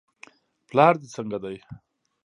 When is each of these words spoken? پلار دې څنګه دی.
پلار 0.67 0.93
دې 1.01 1.07
څنګه 1.15 1.37
دی. 1.43 1.57